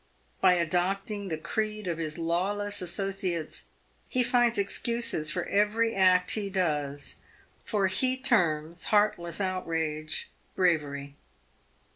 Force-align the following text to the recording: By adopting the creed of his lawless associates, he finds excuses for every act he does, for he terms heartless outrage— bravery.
By 0.41 0.53
adopting 0.53 1.27
the 1.27 1.37
creed 1.37 1.85
of 1.85 1.99
his 1.99 2.17
lawless 2.17 2.81
associates, 2.81 3.65
he 4.09 4.23
finds 4.23 4.57
excuses 4.57 5.29
for 5.29 5.45
every 5.45 5.93
act 5.93 6.31
he 6.31 6.49
does, 6.49 7.17
for 7.63 7.85
he 7.85 8.17
terms 8.17 8.85
heartless 8.85 9.39
outrage— 9.39 10.31
bravery. 10.55 11.17